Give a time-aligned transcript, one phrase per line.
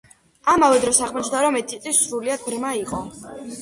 [0.53, 3.09] ამავე დროს აღმოჩნდა, რომ ედიტი სრულიად ბრმა იყო.